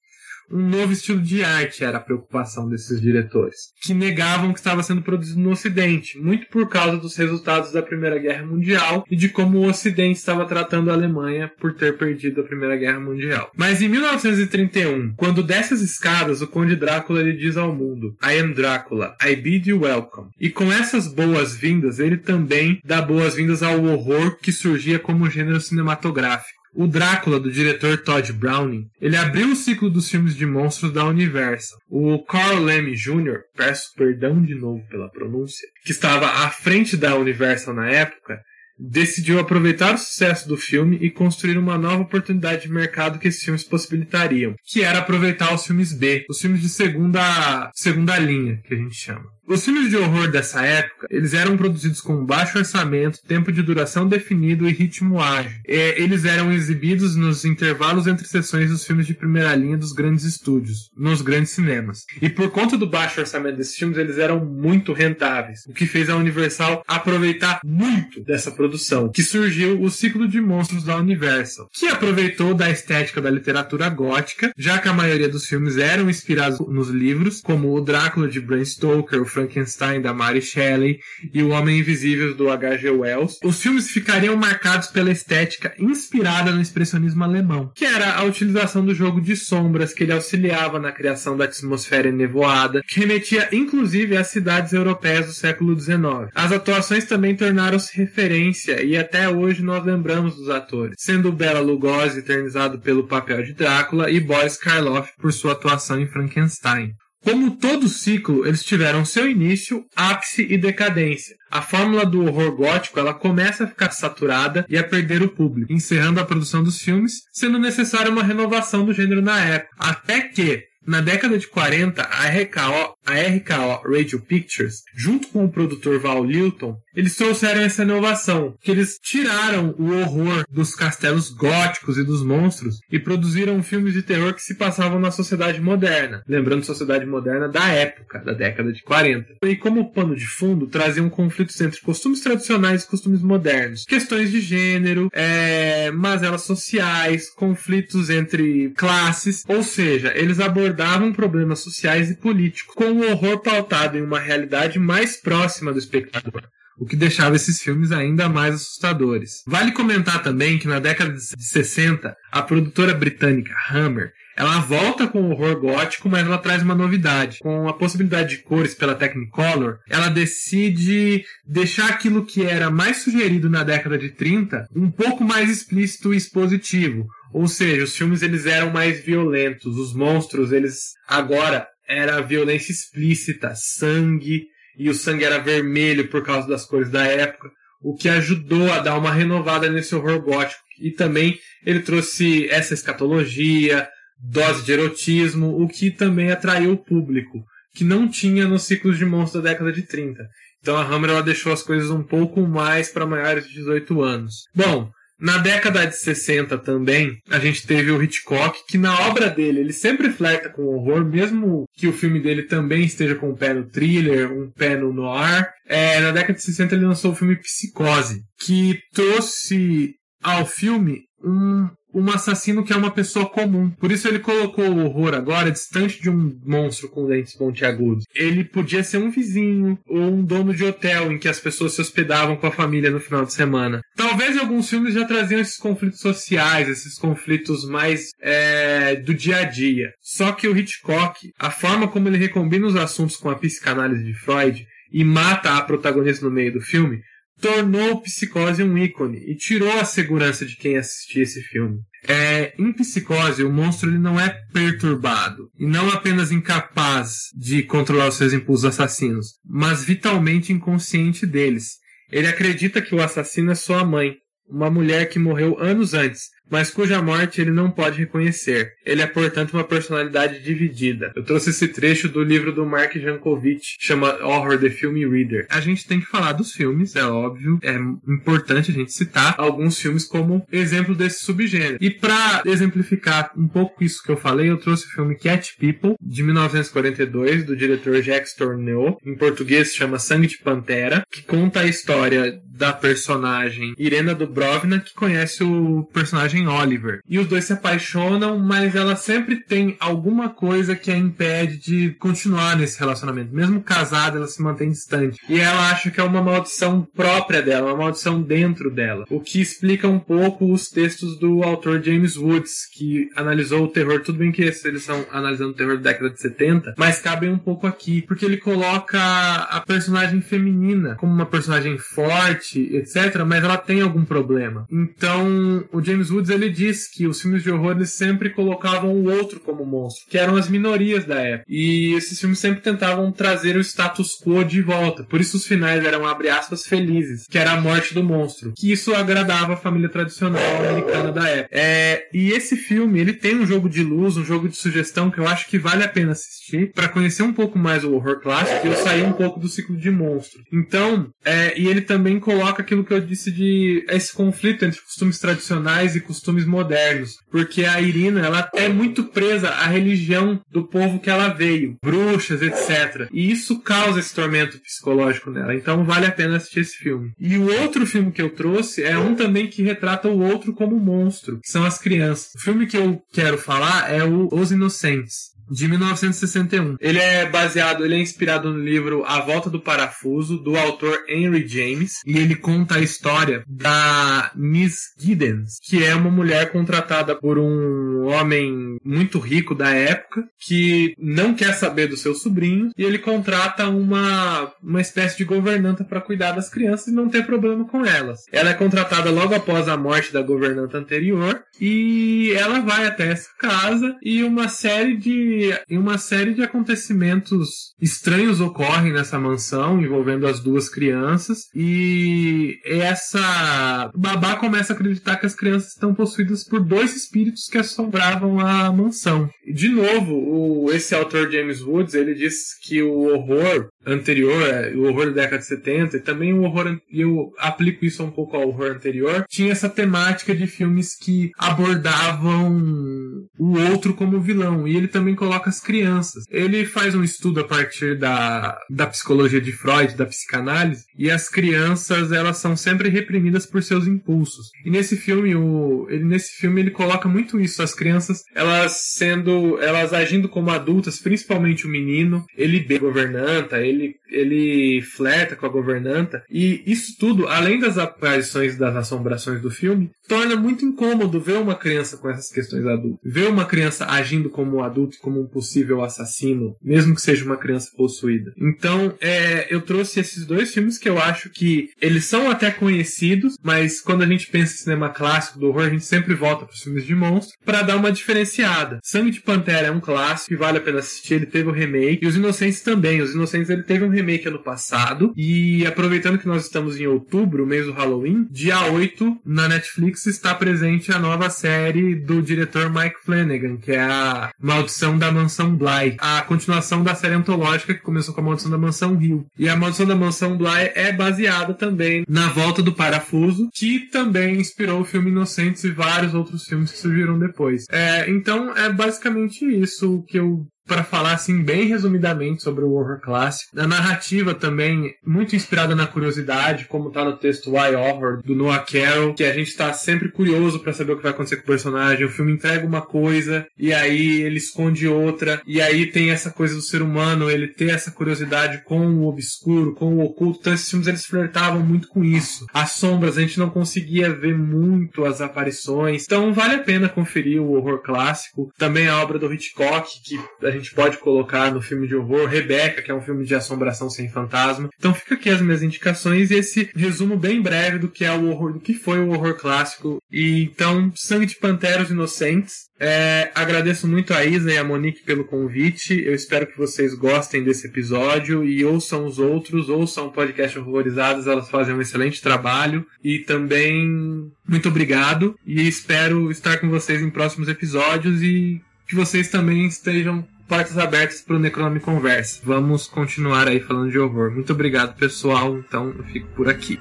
um 0.51 0.67
novo 0.67 0.91
estilo 0.91 1.21
de 1.21 1.43
arte 1.43 1.83
era 1.83 1.97
a 1.97 2.01
preocupação 2.01 2.67
desses 2.67 3.01
diretores, 3.01 3.71
que 3.81 3.93
negavam 3.93 4.53
que 4.53 4.59
estava 4.59 4.83
sendo 4.83 5.01
produzido 5.01 5.39
no 5.39 5.51
Ocidente, 5.51 6.17
muito 6.17 6.47
por 6.47 6.67
causa 6.69 6.97
dos 6.97 7.15
resultados 7.15 7.71
da 7.71 7.81
Primeira 7.81 8.17
Guerra 8.17 8.45
Mundial 8.45 9.03
e 9.09 9.15
de 9.15 9.29
como 9.29 9.59
o 9.59 9.67
Ocidente 9.67 10.19
estava 10.19 10.45
tratando 10.45 10.89
a 10.89 10.93
Alemanha 10.93 11.51
por 11.59 11.73
ter 11.73 11.97
perdido 11.97 12.41
a 12.41 12.43
Primeira 12.43 12.75
Guerra 12.75 12.99
Mundial. 12.99 13.51
Mas 13.55 13.81
em 13.81 13.89
1931, 13.89 15.13
quando 15.15 15.43
desce 15.43 15.73
as 15.73 15.81
escadas, 15.81 16.41
o 16.41 16.47
Conde 16.47 16.75
Drácula 16.75 17.21
lhe 17.21 17.33
diz 17.33 17.57
ao 17.57 17.73
mundo: 17.73 18.15
I 18.23 18.39
am 18.39 18.53
Drácula, 18.53 19.15
I 19.23 19.35
bid 19.35 19.69
you 19.69 19.81
welcome. 19.81 20.29
E 20.39 20.49
com 20.49 20.71
essas 20.71 21.07
boas-vindas, 21.07 21.99
ele 21.99 22.17
também 22.17 22.79
dá 22.83 23.01
boas-vindas 23.01 23.61
ao 23.63 23.83
horror 23.83 24.37
que 24.37 24.51
surgia 24.51 24.99
como 24.99 25.29
gênero 25.29 25.59
cinematográfico. 25.59 26.58
O 26.73 26.87
Drácula, 26.87 27.39
do 27.39 27.51
diretor 27.51 27.97
Todd 27.97 28.31
Browning, 28.33 28.87
ele 29.01 29.17
abriu 29.17 29.51
o 29.51 29.55
ciclo 29.55 29.89
dos 29.89 30.09
filmes 30.09 30.35
de 30.35 30.45
monstros 30.45 30.93
da 30.93 31.05
Universal. 31.05 31.79
O 31.89 32.23
Carl 32.23 32.59
Lemme 32.59 32.95
Jr., 32.95 33.39
peço 33.55 33.93
perdão 33.95 34.41
de 34.41 34.55
novo 34.55 34.85
pela 34.87 35.09
pronúncia, 35.09 35.67
que 35.83 35.91
estava 35.91 36.27
à 36.27 36.49
frente 36.49 36.95
da 36.95 37.15
Universal 37.15 37.73
na 37.73 37.89
época, 37.89 38.39
decidiu 38.79 39.39
aproveitar 39.39 39.93
o 39.93 39.97
sucesso 39.97 40.47
do 40.47 40.55
filme 40.55 40.97
e 41.01 41.11
construir 41.11 41.57
uma 41.57 41.77
nova 41.77 42.03
oportunidade 42.03 42.63
de 42.63 42.71
mercado 42.71 43.19
que 43.19 43.27
esses 43.27 43.43
filmes 43.43 43.63
possibilitariam, 43.63 44.55
que 44.63 44.81
era 44.81 44.99
aproveitar 44.99 45.53
os 45.53 45.65
filmes 45.65 45.91
B, 45.91 46.25
os 46.29 46.39
filmes 46.39 46.61
de 46.61 46.69
segunda, 46.69 47.69
segunda 47.73 48.17
linha, 48.17 48.61
que 48.63 48.73
a 48.73 48.77
gente 48.77 48.95
chama. 48.95 49.25
Os 49.49 49.65
filmes 49.65 49.89
de 49.89 49.97
horror 49.97 50.29
dessa 50.29 50.63
época, 50.63 51.07
eles 51.09 51.33
eram 51.33 51.57
produzidos 51.57 51.99
com 51.99 52.23
baixo 52.23 52.59
orçamento, 52.59 53.17
tempo 53.27 53.51
de 53.51 53.63
duração 53.63 54.07
definido 54.07 54.69
e 54.69 54.71
ritmo 54.71 55.19
ágil. 55.19 55.59
E 55.67 55.95
eles 55.97 56.23
eram 56.23 56.51
exibidos 56.51 57.15
nos 57.15 57.43
intervalos 57.43 58.05
entre 58.05 58.27
sessões 58.27 58.69
dos 58.69 58.85
filmes 58.85 59.07
de 59.07 59.15
primeira 59.15 59.55
linha 59.55 59.75
dos 59.75 59.91
grandes 59.91 60.23
estúdios, 60.23 60.91
nos 60.95 61.23
grandes 61.23 61.49
cinemas. 61.49 62.05
E 62.21 62.29
por 62.29 62.51
conta 62.51 62.77
do 62.77 62.85
baixo 62.85 63.21
orçamento 63.21 63.57
desses 63.57 63.75
filmes, 63.75 63.97
eles 63.97 64.19
eram 64.19 64.45
muito 64.45 64.93
rentáveis, 64.93 65.65
o 65.65 65.73
que 65.73 65.87
fez 65.87 66.11
a 66.11 66.15
Universal 66.15 66.83
aproveitar 66.87 67.59
muito 67.65 68.23
dessa 68.23 68.51
produção, 68.51 69.09
que 69.09 69.23
surgiu 69.23 69.81
o 69.81 69.89
ciclo 69.89 70.27
de 70.27 70.39
monstros 70.39 70.83
da 70.83 70.95
Universal, 70.95 71.67
que 71.73 71.87
aproveitou 71.87 72.53
da 72.53 72.69
estética 72.69 73.19
da 73.19 73.31
literatura 73.31 73.89
gótica, 73.89 74.51
já 74.55 74.77
que 74.77 74.87
a 74.87 74.93
maioria 74.93 75.27
dos 75.27 75.47
filmes 75.47 75.75
eram 75.77 76.07
inspirados 76.07 76.59
nos 76.59 76.89
livros, 76.89 77.41
como 77.41 77.73
o 77.73 77.81
Drácula 77.81 78.27
de 78.27 78.39
Bram 78.39 78.63
Stoker, 78.63 79.19
Frankenstein 79.39 80.01
da 80.01 80.13
Mary 80.13 80.41
Shelley 80.41 80.99
e 81.33 81.41
O 81.41 81.49
Homem 81.49 81.79
Invisível 81.79 82.35
do 82.35 82.49
H.G. 82.49 82.89
Wells, 82.89 83.39
os 83.43 83.61
filmes 83.61 83.89
ficariam 83.89 84.35
marcados 84.35 84.87
pela 84.87 85.11
estética 85.11 85.73
inspirada 85.79 86.51
no 86.51 86.61
expressionismo 86.61 87.23
alemão, 87.23 87.71
que 87.73 87.85
era 87.85 88.15
a 88.15 88.23
utilização 88.23 88.83
do 88.83 88.93
jogo 88.93 89.21
de 89.21 89.35
sombras 89.35 89.93
que 89.93 90.03
ele 90.03 90.11
auxiliava 90.11 90.79
na 90.79 90.91
criação 90.91 91.37
da 91.37 91.45
atmosfera 91.45 92.09
enevoada, 92.09 92.81
que 92.85 92.99
remetia 92.99 93.47
inclusive 93.51 94.17
às 94.17 94.27
cidades 94.27 94.73
europeias 94.73 95.27
do 95.27 95.33
século 95.33 95.79
XIX. 95.79 96.29
As 96.35 96.51
atuações 96.51 97.05
também 97.05 97.35
tornaram-se 97.35 97.95
referência 97.95 98.83
e 98.83 98.97
até 98.97 99.29
hoje 99.29 99.63
nós 99.63 99.85
lembramos 99.85 100.35
dos 100.35 100.49
atores, 100.49 100.95
sendo 100.97 101.31
Bela 101.31 101.61
Lugosi 101.61 102.19
eternizado 102.19 102.79
pelo 102.79 103.07
papel 103.07 103.43
de 103.43 103.53
Drácula 103.53 104.11
e 104.11 104.19
Boris 104.19 104.57
Karloff 104.57 105.11
por 105.17 105.31
sua 105.31 105.53
atuação 105.53 105.99
em 105.99 106.07
Frankenstein. 106.07 106.93
Como 107.23 107.57
todo 107.57 107.89
ciclo, 107.89 108.45
eles 108.47 108.63
tiveram 108.63 109.03
seu 109.03 109.29
início, 109.29 109.85
ápice 109.95 110.47
e 110.49 110.57
decadência. 110.57 111.35
A 111.51 111.61
fórmula 111.61 112.05
do 112.05 112.23
horror 112.23 112.55
gótico 112.55 112.99
ela 112.99 113.13
começa 113.13 113.65
a 113.65 113.67
ficar 113.67 113.91
saturada 113.91 114.65
e 114.69 114.77
a 114.77 114.83
perder 114.83 115.21
o 115.21 115.29
público, 115.29 115.71
encerrando 115.71 116.19
a 116.19 116.25
produção 116.25 116.63
dos 116.63 116.79
filmes, 116.79 117.23
sendo 117.33 117.59
necessária 117.59 118.11
uma 118.11 118.23
renovação 118.23 118.85
do 118.85 118.93
gênero 118.93 119.21
na 119.21 119.39
época. 119.43 119.75
Até 119.77 120.21
que, 120.21 120.63
na 120.87 121.01
década 121.01 121.37
de 121.37 121.47
40, 121.47 122.01
a 122.01 122.29
RKO, 122.29 122.95
a 123.05 123.13
RKO 123.13 123.91
Radio 123.91 124.21
Pictures, 124.21 124.81
junto 124.95 125.27
com 125.27 125.43
o 125.43 125.51
produtor 125.51 125.99
Val 125.99 126.23
Lilton, 126.23 126.77
eles 126.95 127.15
trouxeram 127.15 127.61
essa 127.61 127.83
inovação, 127.83 128.55
que 128.61 128.71
eles 128.71 128.99
tiraram 129.01 129.75
o 129.77 129.91
horror 129.93 130.43
dos 130.49 130.73
castelos 130.75 131.29
góticos 131.29 131.97
e 131.97 132.03
dos 132.03 132.23
monstros 132.23 132.79
e 132.91 132.99
produziram 132.99 133.61
filmes 133.61 133.93
de 133.93 134.01
terror 134.01 134.33
que 134.33 134.41
se 134.41 134.55
passavam 134.55 134.99
na 134.99 135.11
sociedade 135.11 135.61
moderna, 135.61 136.23
lembrando 136.27 136.65
sociedade 136.65 137.05
moderna 137.05 137.47
da 137.47 137.67
época, 137.69 138.19
da 138.19 138.33
década 138.33 138.71
de 138.71 138.81
40. 138.83 139.35
E 139.45 139.55
como 139.55 139.91
pano 139.91 140.15
de 140.15 140.25
fundo, 140.25 140.67
traziam 140.67 141.09
conflitos 141.09 141.59
entre 141.61 141.79
costumes 141.81 142.21
tradicionais 142.21 142.83
e 142.83 142.87
costumes 142.87 143.21
modernos, 143.21 143.85
questões 143.85 144.31
de 144.31 144.41
gênero, 144.41 145.09
é, 145.13 145.91
mazelas 145.91 146.41
sociais, 146.41 147.29
conflitos 147.29 148.09
entre 148.09 148.71
classes, 148.71 149.43
ou 149.47 149.63
seja, 149.63 150.11
eles 150.15 150.39
abordavam 150.39 151.13
problemas 151.13 151.59
sociais 151.59 152.09
e 152.09 152.15
políticos 152.15 152.75
com 152.75 152.91
o 152.91 153.11
horror 153.11 153.39
pautado 153.39 153.97
em 153.97 154.01
uma 154.01 154.19
realidade 154.19 154.79
mais 154.79 155.17
próxima 155.17 155.71
do 155.71 155.79
espectador 155.79 156.43
o 156.79 156.85
que 156.85 156.95
deixava 156.95 157.35
esses 157.35 157.61
filmes 157.61 157.91
ainda 157.91 158.29
mais 158.29 158.55
assustadores. 158.55 159.43
Vale 159.45 159.71
comentar 159.71 160.23
também 160.23 160.57
que 160.57 160.67
na 160.67 160.79
década 160.79 161.11
de 161.11 161.21
60, 161.21 162.15
a 162.31 162.41
produtora 162.41 162.93
britânica 162.93 163.53
Hammer 163.69 164.11
ela 164.39 164.61
volta 164.61 165.05
com 165.05 165.21
o 165.21 165.31
horror 165.31 165.59
gótico, 165.59 166.07
mas 166.07 166.25
ela 166.25 166.37
traz 166.37 166.63
uma 166.63 166.73
novidade. 166.73 167.39
Com 167.39 167.67
a 167.67 167.73
possibilidade 167.73 168.37
de 168.37 168.43
cores 168.43 168.73
pela 168.73 168.95
Technicolor, 168.95 169.79
ela 169.89 170.07
decide 170.07 171.25
deixar 171.45 171.89
aquilo 171.89 172.25
que 172.25 172.45
era 172.45 172.71
mais 172.71 172.99
sugerido 172.99 173.49
na 173.49 173.65
década 173.65 173.97
de 173.97 174.11
30 174.11 174.65
um 174.73 174.89
pouco 174.89 175.25
mais 175.25 175.49
explícito 175.49 176.13
e 176.13 176.17
expositivo. 176.17 177.05
Ou 177.33 177.49
seja, 177.49 177.83
os 177.83 177.93
filmes 177.93 178.21
eles 178.21 178.45
eram 178.45 178.71
mais 178.71 179.03
violentos, 179.03 179.77
os 179.77 179.93
monstros 179.93 180.53
eles 180.53 180.93
agora 181.05 181.67
era 181.85 182.21
violência 182.21 182.71
explícita, 182.71 183.51
sangue, 183.55 184.45
e 184.79 184.89
o 184.89 184.93
sangue 184.93 185.25
era 185.25 185.37
vermelho 185.37 186.07
por 186.07 186.23
causa 186.23 186.47
das 186.47 186.65
cores 186.65 186.89
da 186.89 187.03
época, 187.05 187.51
o 187.81 187.93
que 187.93 188.07
ajudou 188.07 188.71
a 188.71 188.79
dar 188.79 188.97
uma 188.97 189.11
renovada 189.11 189.69
nesse 189.69 189.93
horror 189.93 190.21
gótico. 190.21 190.63
E 190.79 190.91
também 190.91 191.37
ele 191.65 191.81
trouxe 191.81 192.49
essa 192.49 192.73
escatologia, 192.73 193.89
dose 194.17 194.63
de 194.63 194.71
erotismo, 194.71 195.61
o 195.61 195.67
que 195.67 195.91
também 195.91 196.31
atraiu 196.31 196.71
o 196.71 196.77
público, 196.77 197.43
que 197.75 197.83
não 197.83 198.07
tinha 198.07 198.47
nos 198.47 198.63
ciclos 198.63 198.97
de 198.97 199.05
monstros 199.05 199.43
da 199.43 199.49
década 199.49 199.73
de 199.73 199.81
30. 199.81 200.25
Então 200.61 200.77
a 200.77 200.83
Hammer 200.83 201.09
ela 201.09 201.23
deixou 201.23 201.51
as 201.51 201.61
coisas 201.61 201.89
um 201.89 202.03
pouco 202.03 202.41
mais 202.47 202.89
para 202.89 203.05
maiores 203.05 203.47
de 203.47 203.55
18 203.55 204.01
anos. 204.01 204.45
Bom, 204.55 204.89
na 205.19 205.37
década 205.37 205.85
de 205.85 205.95
60 205.95 206.57
também, 206.59 207.17
a 207.29 207.39
gente 207.39 207.67
teve 207.67 207.91
o 207.91 208.01
Hitchcock, 208.01 208.65
que 208.67 208.77
na 208.77 209.07
obra 209.07 209.29
dele 209.29 209.59
ele 209.59 209.73
sempre 209.73 210.09
flerta 210.09 210.49
com 210.49 210.61
o 210.61 210.75
horror, 210.75 211.03
mesmo 211.05 211.65
que 211.73 211.87
o 211.87 211.93
filme 211.93 212.19
dele 212.19 212.43
também 212.43 212.83
esteja 212.83 213.15
com 213.15 213.29
um 213.29 213.35
pé 213.35 213.53
no 213.53 213.65
thriller, 213.65 214.31
um 214.31 214.49
pé 214.49 214.77
no 214.77 214.93
noir. 214.93 215.49
É, 215.67 215.99
na 215.99 216.11
década 216.11 216.33
de 216.33 216.43
60 216.43 216.75
ele 216.75 216.85
lançou 216.85 217.11
o 217.11 217.15
filme 217.15 217.35
Psicose, 217.35 218.21
que 218.39 218.79
trouxe 218.93 219.95
ao 220.23 220.45
filme 220.45 221.01
um, 221.23 221.69
um 221.93 222.09
assassino 222.11 222.63
que 222.63 222.73
é 222.73 222.75
uma 222.75 222.91
pessoa 222.91 223.27
comum. 223.27 223.69
Por 223.71 223.91
isso 223.91 224.07
ele 224.07 224.19
colocou 224.19 224.65
o 224.65 224.85
horror 224.85 225.13
agora 225.13 225.51
distante 225.51 226.01
de 226.01 226.09
um 226.09 226.39
monstro 226.45 226.89
com 226.89 227.07
dentes 227.07 227.35
pontiagudos. 227.35 228.05
Ele 228.15 228.43
podia 228.43 228.83
ser 228.83 228.97
um 228.97 229.09
vizinho 229.09 229.77
ou 229.87 230.01
um 230.01 230.23
dono 230.23 230.53
de 230.53 230.63
hotel 230.63 231.11
em 231.11 231.17
que 231.17 231.27
as 231.27 231.39
pessoas 231.39 231.73
se 231.73 231.81
hospedavam 231.81 232.35
com 232.35 232.47
a 232.47 232.51
família 232.51 232.91
no 232.91 232.99
final 232.99 233.25
de 233.25 233.33
semana. 233.33 233.81
Talvez 233.95 234.37
alguns 234.37 234.69
filmes 234.69 234.93
já 234.93 235.05
traziam 235.05 235.41
esses 235.41 235.57
conflitos 235.57 235.99
sociais, 235.99 236.69
esses 236.69 236.97
conflitos 236.97 237.67
mais 237.67 238.09
é, 238.21 238.95
do 238.95 239.13
dia 239.13 239.37
a 239.37 239.43
dia. 239.43 239.91
Só 240.01 240.31
que 240.31 240.47
o 240.47 240.57
Hitchcock, 240.57 241.31
a 241.39 241.51
forma 241.51 241.87
como 241.87 242.07
ele 242.07 242.17
recombina 242.17 242.67
os 242.67 242.75
assuntos 242.75 243.17
com 243.17 243.29
a 243.29 243.35
psicanálise 243.35 244.03
de 244.03 244.13
Freud 244.13 244.65
e 244.91 245.03
mata 245.03 245.55
a 245.55 245.61
protagonista 245.61 246.25
no 246.25 246.31
meio 246.31 246.53
do 246.53 246.61
filme, 246.61 247.01
tornou 247.39 248.01
Psicose 248.01 248.63
um 248.63 248.77
ícone 248.77 249.17
e 249.25 249.35
tirou 249.35 249.71
a 249.79 249.85
segurança 249.85 250.45
de 250.45 250.55
quem 250.55 250.77
assistia 250.77 251.23
esse 251.23 251.41
filme. 251.41 251.79
É, 252.07 252.53
em 252.57 252.71
Psicose, 252.71 253.43
o 253.43 253.51
monstro 253.51 253.89
ele 253.89 253.97
não 253.97 254.19
é 254.19 254.29
perturbado 254.53 255.49
e 255.57 255.65
não 255.65 255.89
apenas 255.89 256.31
incapaz 256.31 257.29
de 257.35 257.63
controlar 257.63 258.07
os 258.07 258.15
seus 258.15 258.31
impulsos 258.31 258.65
assassinos, 258.65 259.33
mas 259.45 259.83
vitalmente 259.83 260.53
inconsciente 260.53 261.25
deles. 261.25 261.77
Ele 262.11 262.27
acredita 262.27 262.81
que 262.81 262.95
o 262.95 263.01
assassino 263.01 263.51
é 263.51 263.55
sua 263.55 263.83
mãe, 263.83 264.15
uma 264.47 264.71
mulher 264.71 265.09
que 265.09 265.19
morreu 265.19 265.59
anos 265.59 265.93
antes, 265.93 266.29
mas 266.49 266.71
cuja 266.71 267.01
morte 267.01 267.41
ele 267.41 267.51
não 267.51 267.69
pode 267.69 267.99
reconhecer. 267.99 268.73
Ele 268.85 269.01
é, 269.01 269.07
portanto, 269.07 269.53
uma 269.53 269.63
personalidade 269.63 270.41
dividida. 270.41 271.11
Eu 271.15 271.23
trouxe 271.23 271.49
esse 271.51 271.67
trecho 271.67 272.09
do 272.09 272.23
livro 272.23 272.51
do 272.51 272.65
Mark 272.65 272.95
Jankovic, 272.95 273.61
chama 273.79 274.17
Horror 274.23 274.57
the 274.57 274.69
Film 274.69 274.95
Reader. 275.09 275.47
A 275.49 275.59
gente 275.59 275.87
tem 275.87 275.99
que 275.99 276.05
falar 276.05 276.33
dos 276.33 276.51
filmes, 276.51 276.95
é 276.95 277.03
óbvio, 277.03 277.59
é 277.61 277.75
importante 278.11 278.71
a 278.71 278.73
gente 278.73 278.91
citar 278.93 279.35
alguns 279.37 279.79
filmes 279.79 280.05
como 280.05 280.45
exemplo 280.51 280.95
desse 280.95 281.23
subgênero. 281.23 281.77
E 281.79 281.89
para 281.89 282.43
exemplificar 282.45 283.31
um 283.37 283.47
pouco 283.47 283.83
isso 283.83 284.03
que 284.03 284.11
eu 284.11 284.17
falei, 284.17 284.49
eu 284.49 284.57
trouxe 284.57 284.85
o 284.85 284.91
filme 284.91 285.15
Cat 285.15 285.55
People, 285.59 285.95
de 286.01 286.23
1942, 286.23 287.45
do 287.45 287.55
diretor 287.55 288.01
Jacques 288.01 288.33
Tourneur. 288.33 288.97
Em 289.05 289.15
português 289.15 289.73
chama 289.73 289.99
Sangue 289.99 290.27
de 290.27 290.37
Pantera, 290.39 291.03
que 291.11 291.21
conta 291.21 291.61
a 291.61 291.67
história 291.67 292.39
da 292.45 292.73
personagem 292.73 293.73
Irena 293.77 294.13
Dubrovna, 294.13 294.79
que 294.79 294.93
conhece 294.93 295.43
o 295.43 295.83
personagem 295.93 296.38
Oliver. 296.47 297.01
E 297.07 297.19
os 297.19 297.27
dois 297.27 297.45
se 297.45 297.53
apaixonam, 297.53 298.37
mas 298.37 298.75
ela 298.75 298.95
sempre 298.95 299.37
tem 299.37 299.75
alguma 299.79 300.29
coisa 300.29 300.75
que 300.75 300.91
a 300.91 300.97
impede 300.97 301.57
de 301.57 301.91
continuar 301.91 302.55
nesse 302.55 302.79
relacionamento. 302.79 303.33
Mesmo 303.33 303.61
casada, 303.61 304.17
ela 304.17 304.27
se 304.27 304.41
mantém 304.41 304.69
distante. 304.69 305.19
E 305.27 305.39
ela 305.39 305.69
acha 305.69 305.91
que 305.91 305.99
é 305.99 306.03
uma 306.03 306.21
maldição 306.21 306.87
própria 306.95 307.41
dela, 307.41 307.73
uma 307.73 307.83
maldição 307.83 308.21
dentro 308.21 308.69
dela. 308.69 309.05
O 309.09 309.19
que 309.19 309.41
explica 309.41 309.87
um 309.87 309.99
pouco 309.99 310.51
os 310.51 310.69
textos 310.69 311.17
do 311.19 311.43
autor 311.43 311.81
James 311.83 312.15
Woods, 312.15 312.67
que 312.71 313.09
analisou 313.15 313.63
o 313.63 313.67
terror. 313.67 314.01
Tudo 314.01 314.19
bem 314.19 314.31
que 314.31 314.41
eles 314.41 314.83
são 314.83 315.05
analisando 315.11 315.51
o 315.51 315.55
terror 315.55 315.77
da 315.77 315.91
década 315.91 316.09
de 316.09 316.21
70, 316.21 316.75
mas 316.77 316.99
cabem 316.99 317.29
um 317.29 317.37
pouco 317.37 317.67
aqui, 317.67 318.01
porque 318.03 318.25
ele 318.25 318.37
coloca 318.37 318.99
a 318.99 319.61
personagem 319.61 320.21
feminina 320.21 320.95
como 320.95 321.13
uma 321.13 321.25
personagem 321.25 321.77
forte 321.77 322.59
etc., 322.75 323.23
mas 323.25 323.43
ela 323.43 323.57
tem 323.57 323.81
algum 323.81 324.03
problema. 324.05 324.65
Então, 324.71 325.63
o 325.71 325.81
James 325.81 326.09
Woods 326.09 326.28
ele 326.29 326.49
diz 326.49 326.89
que 326.89 327.07
os 327.07 327.21
filmes 327.21 327.43
de 327.43 327.51
horror 327.51 327.69
sempre 327.85 328.29
colocavam 328.29 328.93
o 328.93 329.09
outro 329.09 329.39
como 329.39 329.65
monstro, 329.65 330.05
que 330.09 330.17
eram 330.17 330.35
as 330.35 330.49
minorias 330.49 331.05
da 331.05 331.19
época. 331.19 331.45
E 331.47 331.93
esses 331.93 332.19
filmes 332.19 332.39
sempre 332.39 332.61
tentavam 332.61 333.11
trazer 333.11 333.55
o 333.55 333.61
status 333.61 334.17
quo 334.21 334.43
de 334.43 334.61
volta. 334.61 335.03
Por 335.03 335.21
isso 335.21 335.37
os 335.37 335.45
finais 335.45 335.83
eram 335.83 336.05
abre 336.05 336.29
aspas 336.29 336.65
felizes, 336.65 337.25
que 337.29 337.37
era 337.37 337.51
a 337.51 337.61
morte 337.61 337.93
do 337.93 338.03
monstro. 338.03 338.53
Que 338.55 338.71
isso 338.71 338.93
agradava 338.93 339.53
a 339.53 339.57
família 339.57 339.89
tradicional 339.89 340.41
americana 340.57 341.11
da 341.11 341.27
época. 341.27 341.55
É, 341.55 342.07
e 342.13 342.31
esse 342.31 342.55
filme, 342.55 342.99
ele 342.99 343.13
tem 343.13 343.35
um 343.35 343.45
jogo 343.45 343.69
de 343.69 343.83
luz, 343.83 344.17
um 344.17 344.25
jogo 344.25 344.47
de 344.47 344.55
sugestão 344.55 345.11
que 345.11 345.19
eu 345.19 345.27
acho 345.27 345.47
que 345.47 345.57
vale 345.57 345.83
a 345.83 345.87
pena 345.87 346.11
assistir 346.11 346.71
para 346.73 346.89
conhecer 346.89 347.23
um 347.23 347.33
pouco 347.33 347.57
mais 347.57 347.83
o 347.83 347.93
horror 347.93 348.19
clássico 348.21 348.65
e 348.65 348.69
eu 348.69 348.75
sair 348.75 349.03
um 349.03 349.13
pouco 349.13 349.39
do 349.39 349.47
ciclo 349.47 349.77
de 349.77 349.89
monstro. 349.89 350.41
Então, 350.51 351.09
é, 351.23 351.59
e 351.59 351.67
ele 351.67 351.81
também 351.81 352.19
coloca 352.19 352.61
aquilo 352.61 352.83
que 352.83 352.93
eu 352.93 352.99
disse 352.99 353.31
de 353.31 353.85
esse 353.89 354.13
conflito 354.13 354.65
entre 354.65 354.81
costumes 354.81 355.19
tradicionais 355.19 355.95
e 355.95 356.01
costumes 356.01 356.18
modernos, 356.45 357.17
porque 357.31 357.65
a 357.65 357.79
Irina 357.81 358.25
ela 358.25 358.49
é 358.53 358.67
muito 358.69 359.05
presa 359.05 359.49
à 359.49 359.67
religião 359.67 360.39
do 360.51 360.67
povo 360.67 360.99
que 360.99 361.09
ela 361.09 361.29
veio, 361.29 361.77
bruxas, 361.83 362.41
etc. 362.41 363.07
E 363.11 363.31
isso 363.31 363.59
causa 363.59 363.99
esse 363.99 364.13
tormento 364.13 364.59
psicológico 364.59 365.29
nela. 365.29 365.55
Então 365.55 365.85
vale 365.85 366.05
a 366.05 366.11
pena 366.11 366.37
assistir 366.37 366.61
esse 366.61 366.77
filme. 366.77 367.11
E 367.19 367.37
o 367.37 367.49
outro 367.61 367.85
filme 367.85 368.11
que 368.11 368.21
eu 368.21 368.29
trouxe 368.29 368.83
é 368.83 368.97
um 368.97 369.15
também 369.15 369.47
que 369.47 369.63
retrata 369.63 370.07
o 370.07 370.21
outro 370.21 370.53
como 370.53 370.79
monstro, 370.79 371.39
que 371.41 371.49
são 371.49 371.65
as 371.65 371.77
crianças. 371.77 372.33
O 372.35 372.39
filme 372.39 372.67
que 372.67 372.77
eu 372.77 373.01
quero 373.11 373.37
falar 373.37 373.91
é 373.91 374.03
o 374.03 374.29
Os 374.31 374.51
Inocentes 374.51 375.38
de 375.49 375.67
1961. 375.67 376.77
Ele 376.79 376.99
é 376.99 377.25
baseado, 377.25 377.85
ele 377.85 377.95
é 377.95 377.99
inspirado 377.99 378.51
no 378.51 378.59
livro 378.59 379.03
A 379.05 379.19
Volta 379.19 379.49
do 379.49 379.59
Parafuso, 379.59 380.37
do 380.37 380.55
autor 380.57 381.03
Henry 381.07 381.47
James, 381.47 382.01
e 382.05 382.17
ele 382.17 382.35
conta 382.35 382.75
a 382.75 382.81
história 382.81 383.43
da 383.47 384.31
Miss 384.35 384.93
Giddens, 384.97 385.57
que 385.61 385.83
é 385.83 385.95
uma 385.95 386.11
mulher 386.11 386.51
contratada 386.51 387.15
por 387.15 387.37
um 387.37 388.07
homem 388.07 388.77
muito 388.83 389.19
rico 389.19 389.55
da 389.55 389.69
época, 389.69 390.23
que 390.39 390.93
não 390.97 391.33
quer 391.33 391.53
saber 391.53 391.87
dos 391.87 392.01
seus 392.01 392.21
sobrinhos, 392.21 392.73
e 392.77 392.83
ele 392.83 392.99
contrata 392.99 393.67
uma, 393.67 394.51
uma 394.61 394.81
espécie 394.81 395.17
de 395.17 395.23
governanta 395.23 395.83
para 395.83 396.01
cuidar 396.01 396.31
das 396.31 396.49
crianças 396.49 396.87
e 396.87 396.95
não 396.95 397.09
ter 397.09 397.25
problema 397.25 397.65
com 397.65 397.85
elas. 397.85 398.21
Ela 398.31 398.51
é 398.51 398.53
contratada 398.53 399.09
logo 399.09 399.33
após 399.33 399.67
a 399.67 399.77
morte 399.77 400.13
da 400.13 400.21
governanta 400.21 400.77
anterior, 400.77 401.43
e 401.59 402.31
ela 402.35 402.59
vai 402.61 402.87
até 402.87 403.11
essa 403.11 403.29
casa 403.37 403.95
e 404.01 404.23
uma 404.23 404.47
série 404.47 404.97
de 404.97 405.38
uma 405.69 405.97
série 405.97 406.33
de 406.33 406.41
acontecimentos 406.41 407.73
estranhos 407.81 408.39
ocorrem 408.39 408.93
nessa 408.93 409.19
mansão 409.19 409.81
envolvendo 409.81 410.27
as 410.27 410.39
duas 410.39 410.69
crianças 410.69 411.47
e 411.55 412.59
essa 412.65 413.91
babá 413.95 414.35
começa 414.35 414.73
a 414.73 414.75
acreditar 414.75 415.17
que 415.17 415.25
as 415.25 415.35
crianças 415.35 415.71
estão 415.71 415.93
possuídas 415.93 416.43
por 416.43 416.59
dois 416.59 416.95
espíritos 416.95 417.47
que 417.47 417.57
assombravam 417.57 418.39
a 418.39 418.71
mansão. 418.71 419.29
De 419.53 419.69
novo, 419.69 420.13
o, 420.13 420.71
esse 420.71 420.93
autor 420.93 421.31
James 421.31 421.61
Woods 421.61 421.93
ele 421.93 422.13
diz 422.13 422.57
que 422.61 422.81
o 422.81 423.13
horror 423.13 423.69
anterior, 423.85 424.41
é, 424.47 424.73
o 424.75 424.83
horror 424.83 425.07
da 425.07 425.21
década 425.21 425.39
de 425.39 425.45
70, 425.45 425.97
e 425.97 426.01
também 426.01 426.33
o 426.33 426.43
horror, 426.43 426.79
e 426.91 427.01
eu 427.01 427.31
aplico 427.37 427.85
isso 427.85 428.03
um 428.03 428.11
pouco 428.11 428.35
ao 428.35 428.47
horror 428.47 428.71
anterior, 428.71 429.25
tinha 429.29 429.51
essa 429.51 429.69
temática 429.69 430.35
de 430.35 430.47
filmes 430.47 430.95
que 430.97 431.31
abordavam 431.37 433.27
o 433.37 433.57
outro 433.71 433.93
como 433.93 434.19
vilão, 434.19 434.67
e 434.67 434.75
ele 434.75 434.87
também 434.87 435.15
coloca 435.15 435.49
as 435.49 435.59
crianças. 435.59 436.23
Ele 436.29 436.65
faz 436.65 436.93
um 436.95 437.03
estudo 437.03 437.39
a 437.39 437.47
partir 437.47 437.97
da, 437.97 438.57
da 438.69 438.87
psicologia 438.87 439.39
de 439.39 439.51
Freud, 439.51 439.95
da 439.95 440.05
psicanálise, 440.05 440.85
e 440.97 441.09
as 441.09 441.29
crianças, 441.29 442.11
elas 442.11 442.37
são 442.37 442.55
sempre 442.55 442.89
reprimidas 442.89 443.45
por 443.45 443.63
seus 443.63 443.87
impulsos. 443.87 444.49
E 444.65 444.69
nesse 444.69 444.97
filme, 444.97 445.35
o, 445.35 445.87
ele, 445.89 446.03
nesse 446.03 446.33
filme 446.33 446.61
ele 446.61 446.71
coloca 446.71 447.07
muito 447.07 447.39
isso, 447.39 447.63
as 447.63 447.73
crianças, 447.73 448.23
elas 448.35 448.73
sendo, 448.93 449.59
elas 449.61 449.93
agindo 449.93 450.27
como 450.27 450.49
adultas, 450.49 450.99
principalmente 450.99 451.65
o 451.65 451.69
menino, 451.69 452.25
ele 452.37 452.59
bebe 452.59 452.89
governanta, 452.89 453.59
ele, 453.69 453.95
ele 454.09 454.81
flerta 454.81 455.35
com 455.35 455.45
a 455.45 455.49
governanta. 455.49 456.23
E 456.29 456.63
isso 456.65 456.95
tudo, 456.99 457.27
além 457.27 457.59
das 457.59 457.77
aparições 457.77 458.57
das 458.57 458.75
assombrações 458.75 459.41
do 459.41 459.51
filme, 459.51 459.89
torna 460.07 460.35
muito 460.35 460.65
incômodo 460.65 461.19
ver 461.19 461.37
uma 461.37 461.55
criança 461.55 461.97
com 461.97 462.09
essas 462.09 462.31
questões 462.31 462.65
adultas. 462.65 462.99
Ver 463.03 463.29
uma 463.29 463.45
criança 463.45 463.85
agindo 463.85 464.29
como 464.29 464.57
um 464.57 464.63
adulto, 464.63 464.97
como 465.01 465.21
um 465.21 465.27
possível 465.27 465.83
assassino, 465.83 466.55
mesmo 466.61 466.95
que 466.95 467.01
seja 467.01 467.23
uma 467.25 467.37
criança 467.37 467.69
possuída. 467.77 468.31
Então, 468.37 468.95
é, 468.99 469.53
eu 469.53 469.61
trouxe 469.61 469.99
esses 469.99 470.25
dois 470.25 470.53
filmes 470.53 470.77
que 470.77 470.89
eu 470.89 470.97
acho 470.97 471.29
que 471.29 471.69
eles 471.81 472.05
são 472.05 472.29
até 472.29 472.51
conhecidos, 472.51 473.35
mas 473.43 473.81
quando 473.81 474.03
a 474.03 474.07
gente 474.07 474.27
pensa 474.27 474.53
em 474.53 474.57
cinema 474.57 474.89
clássico 474.89 475.39
do 475.39 475.47
horror, 475.47 475.65
a 475.65 475.69
gente 475.69 475.85
sempre 475.85 476.15
volta 476.15 476.45
para 476.45 476.53
os 476.53 476.61
filmes 476.61 476.85
de 476.85 476.95
monstro 476.95 477.37
para 477.45 477.61
dar 477.61 477.77
uma 477.77 477.91
diferenciada. 477.91 478.79
Sangue 478.83 479.11
de 479.11 479.21
Pantera 479.21 479.67
é 479.67 479.71
um 479.71 479.79
clássico 479.79 480.33
e 480.33 480.37
vale 480.37 480.57
a 480.57 480.61
pena 480.61 480.79
assistir. 480.79 481.15
Ele 481.15 481.25
teve 481.25 481.49
o 481.49 481.53
remake 481.53 482.03
e 482.03 482.07
Os 482.07 482.15
Inocentes 482.15 482.61
também. 482.61 483.01
Os 483.01 483.13
Inocentes 483.13 483.49
teve 483.63 483.83
um 483.83 483.89
remake 483.89 484.27
ano 484.27 484.39
passado. 484.39 485.13
E 485.15 485.65
aproveitando 485.65 486.17
que 486.17 486.27
nós 486.27 486.43
estamos 486.43 486.79
em 486.79 486.87
outubro, 486.87 487.45
mês 487.45 487.65
do 487.65 487.73
Halloween, 487.73 488.27
dia 488.29 488.71
8, 488.71 489.21
na 489.25 489.47
Netflix 489.47 490.05
está 490.05 490.33
presente 490.33 490.91
a 490.91 490.99
nova 490.99 491.29
série 491.29 491.95
do 491.95 492.21
diretor 492.21 492.69
Mike 492.69 492.97
Flanagan, 493.03 493.57
que 493.57 493.71
é 493.71 493.81
a 493.81 494.31
Maldição 494.39 494.97
da 494.97 495.11
Mansão 495.11 495.55
Bly. 495.55 495.97
A 495.99 496.21
continuação 496.21 496.83
da 496.83 496.95
série 496.95 497.15
antológica 497.15 497.73
que 497.73 497.81
começou 497.81 498.13
com 498.13 498.21
a 498.21 498.23
Maldição 498.23 498.51
da 498.51 498.57
Mansão 498.57 499.01
Hill. 499.01 499.25
E 499.37 499.49
a 499.49 499.55
Maldição 499.55 499.85
da 499.85 499.95
Mansão 499.95 500.37
Bly 500.37 500.71
é 500.75 500.91
baseada 500.91 501.53
também 501.53 502.03
na 502.07 502.27
Volta 502.27 502.61
do 502.61 502.73
Parafuso, 502.73 503.49
que 503.53 503.79
também 503.91 504.39
inspirou 504.39 504.81
o 504.81 504.85
filme 504.85 505.09
Inocentes 505.09 505.63
e 505.63 505.71
vários 505.71 506.13
outros 506.13 506.45
filmes 506.45 506.71
que 506.71 506.77
surgiram 506.77 507.17
depois. 507.17 507.65
É, 507.71 508.09
então 508.09 508.55
é 508.55 508.71
basicamente 508.71 509.45
isso 509.45 510.03
que 510.07 510.17
eu 510.17 510.45
para 510.69 510.83
falar 510.83 511.13
assim 511.13 511.43
bem 511.43 511.65
resumidamente 511.65 512.43
sobre 512.43 512.63
o 512.63 512.71
horror 512.71 513.01
clássico. 513.01 513.59
A 513.59 513.67
narrativa 513.67 514.35
também 514.35 514.93
muito 515.03 515.35
inspirada 515.35 515.75
na 515.75 515.87
curiosidade, 515.87 516.65
como 516.65 516.91
tá 516.91 517.03
no 517.03 517.17
texto 517.17 517.51
Why 517.51 517.75
Horror 517.75 518.21
do 518.23 518.35
Noah 518.35 518.59
Carroll, 518.59 519.15
que 519.15 519.23
a 519.23 519.33
gente 519.33 519.55
tá 519.57 519.73
sempre 519.73 520.11
curioso 520.11 520.59
para 520.59 520.71
saber 520.71 520.93
o 520.93 520.97
que 520.97 521.03
vai 521.03 521.11
acontecer 521.11 521.37
com 521.37 521.43
o 521.43 521.47
personagem. 521.47 522.05
O 522.05 522.09
filme 522.09 522.33
entrega 522.33 522.65
uma 522.65 522.81
coisa 522.81 523.47
e 523.57 523.73
aí 523.73 524.21
ele 524.21 524.37
esconde 524.37 524.87
outra, 524.87 525.41
e 525.47 525.59
aí 525.59 525.87
tem 525.87 526.11
essa 526.11 526.29
coisa 526.29 526.55
do 526.55 526.61
ser 526.61 526.83
humano, 526.83 527.29
ele 527.29 527.47
ter 527.47 527.71
essa 527.71 527.91
curiosidade 527.91 528.63
com 528.63 528.85
o 528.87 529.07
obscuro, 529.07 529.73
com 529.73 529.95
o 529.95 530.03
oculto. 530.03 530.39
Então 530.41 530.53
esses 530.53 530.69
filmes 530.69 530.87
eles 530.87 531.05
flertavam 531.05 531.61
muito 531.61 531.87
com 531.87 532.03
isso. 532.03 532.45
As 532.53 532.73
sombras 532.73 533.17
a 533.17 533.21
gente 533.21 533.39
não 533.39 533.49
conseguia 533.49 534.13
ver 534.13 534.37
muito 534.37 535.03
as 535.03 535.19
aparições. 535.19 536.03
Então 536.03 536.31
vale 536.31 536.55
a 536.55 536.63
pena 536.63 536.87
conferir 536.87 537.41
o 537.41 537.53
horror 537.53 537.81
clássico. 537.81 538.51
Também 538.57 538.87
a 538.87 539.01
obra 539.01 539.17
do 539.17 539.33
Hitchcock, 539.33 539.89
que 540.03 540.45
a 540.45 540.51
gente 540.51 540.58
gente 540.59 540.73
pode 540.73 540.97
colocar 540.97 541.51
no 541.53 541.61
filme 541.61 541.87
de 541.87 541.95
horror, 541.95 542.27
Rebeca, 542.27 542.81
que 542.81 542.91
é 542.91 542.93
um 542.93 543.01
filme 543.01 543.25
de 543.25 543.35
assombração 543.35 543.89
sem 543.89 544.09
fantasma. 544.09 544.69
Então 544.77 544.93
fica 544.93 545.15
aqui 545.15 545.29
as 545.29 545.41
minhas 545.41 545.63
indicações 545.63 546.31
e 546.31 546.35
esse 546.35 546.69
resumo 546.75 547.17
bem 547.17 547.41
breve 547.41 547.79
do 547.79 547.89
que 547.89 548.05
é 548.05 548.11
o 548.11 548.29
horror, 548.29 548.53
do 548.53 548.59
que 548.59 548.73
foi 548.73 548.99
o 548.99 549.09
horror 549.09 549.35
clássico. 549.35 550.01
E 550.11 550.43
então, 550.43 550.91
Sangue 550.95 551.25
de 551.25 551.35
Panteros 551.35 551.89
Inocentes. 551.89 552.69
É, 552.81 553.29
agradeço 553.35 553.85
muito 553.85 554.13
a 554.13 554.23
Isa 554.23 554.53
e 554.53 554.57
a 554.57 554.63
Monique 554.63 555.03
pelo 555.03 555.25
convite. 555.25 556.01
Eu 556.01 556.15
espero 556.15 556.47
que 556.47 556.57
vocês 556.57 556.93
gostem 556.93 557.43
desse 557.43 557.67
episódio 557.67 558.43
e 558.45 558.63
ouçam 558.63 559.05
os 559.05 559.19
outros, 559.19 559.67
ouçam 559.67 560.07
o 560.07 560.11
podcast 560.11 560.57
Horrorizadas, 560.57 561.27
elas 561.27 561.49
fazem 561.49 561.75
um 561.75 561.81
excelente 561.81 562.21
trabalho. 562.21 562.85
E 563.03 563.19
também 563.19 564.31
muito 564.47 564.69
obrigado 564.69 565.35
e 565.45 565.67
espero 565.67 566.31
estar 566.31 566.57
com 566.59 566.69
vocês 566.69 567.01
em 567.01 567.09
próximos 567.09 567.49
episódios 567.49 568.21
e 568.21 568.61
que 568.87 568.95
vocês 568.95 569.29
também 569.29 569.67
estejam 569.67 570.27
portas 570.49 570.79
abertas 570.79 571.21
para 571.21 571.35
o 571.35 571.39
Necronome 571.39 571.79
Conversa. 571.79 572.41
Vamos 572.43 572.87
continuar 572.87 573.47
aí 573.47 573.59
falando 573.59 573.91
de 573.91 573.99
horror. 573.99 574.31
Muito 574.31 574.51
obrigado, 574.51 574.95
pessoal. 574.95 575.55
Então 575.59 575.93
eu 575.95 576.03
fico 576.05 576.27
por 576.35 576.49
aqui. 576.49 576.79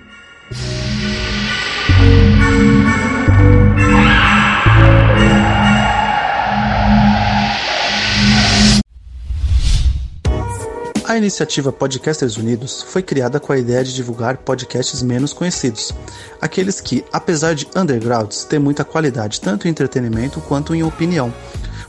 A 11.04 11.16
iniciativa 11.16 11.72
Podcasters 11.72 12.36
Unidos 12.36 12.82
foi 12.82 13.02
criada 13.02 13.40
com 13.40 13.52
a 13.52 13.58
ideia 13.58 13.82
de 13.82 13.94
divulgar 13.94 14.38
podcasts 14.38 15.02
menos 15.02 15.32
conhecidos, 15.32 15.92
aqueles 16.40 16.80
que, 16.80 17.04
apesar 17.12 17.54
de 17.54 17.66
undergrounds, 17.74 18.44
têm 18.44 18.58
muita 18.58 18.84
qualidade 18.84 19.40
tanto 19.40 19.66
em 19.66 19.70
entretenimento 19.70 20.40
quanto 20.40 20.74
em 20.74 20.82
opinião. 20.82 21.32